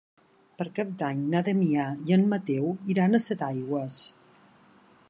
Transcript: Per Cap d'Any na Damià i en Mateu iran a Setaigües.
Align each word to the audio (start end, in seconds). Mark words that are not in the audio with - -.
Per 0.61 0.65
Cap 0.79 0.95
d'Any 1.01 1.19
na 1.33 1.43
Damià 1.49 1.85
i 2.09 2.17
en 2.17 2.25
Mateu 2.33 2.67
iran 2.95 3.15
a 3.15 3.21
Setaigües. 3.29 4.03